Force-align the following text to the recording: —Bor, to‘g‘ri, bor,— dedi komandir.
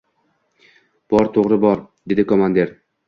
—Bor, 1.15 1.29
to‘g‘ri, 1.37 1.59
bor,— 1.67 1.85
dedi 2.13 2.27
komandir. 2.33 2.73